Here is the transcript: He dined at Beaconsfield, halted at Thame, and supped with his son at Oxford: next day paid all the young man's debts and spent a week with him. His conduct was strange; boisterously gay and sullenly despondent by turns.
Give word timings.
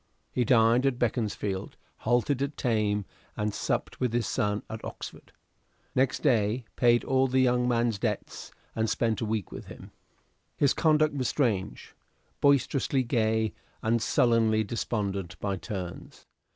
He 0.31 0.43
dined 0.43 0.87
at 0.87 0.97
Beaconsfield, 0.97 1.77
halted 1.97 2.41
at 2.41 2.57
Thame, 2.59 3.05
and 3.37 3.53
supped 3.53 3.99
with 3.99 4.13
his 4.13 4.25
son 4.25 4.63
at 4.67 4.83
Oxford: 4.83 5.31
next 5.93 6.23
day 6.23 6.65
paid 6.75 7.03
all 7.03 7.27
the 7.27 7.39
young 7.39 7.67
man's 7.67 7.99
debts 7.99 8.51
and 8.75 8.89
spent 8.89 9.21
a 9.21 9.25
week 9.25 9.51
with 9.51 9.65
him. 9.65 9.91
His 10.57 10.73
conduct 10.73 11.13
was 11.13 11.27
strange; 11.27 11.93
boisterously 12.39 13.03
gay 13.03 13.53
and 13.83 14.01
sullenly 14.01 14.63
despondent 14.63 15.39
by 15.39 15.55
turns. 15.55 16.25